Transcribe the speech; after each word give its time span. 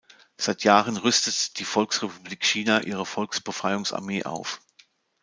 Seit 0.35 0.63
Jahren 0.63 0.97
rüstet 0.97 1.59
die 1.59 1.63
Volksrepublik 1.63 2.43
China 2.43 2.81
ihre 2.81 3.05
Volksbefreiungsarmee 3.05 4.23
auf. 4.23 4.59